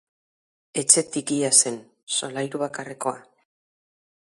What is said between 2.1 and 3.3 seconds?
solairu bakarrekoa.